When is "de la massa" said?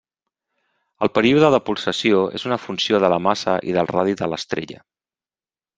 3.05-3.57